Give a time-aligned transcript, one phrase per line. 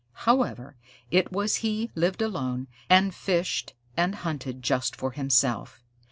[0.25, 0.77] However
[1.11, 5.79] it was he lived alone, and fished and hunted just for himself.